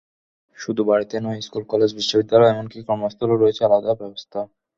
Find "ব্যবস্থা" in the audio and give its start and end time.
4.01-4.39